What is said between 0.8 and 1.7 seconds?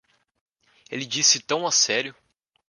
Ele disse tão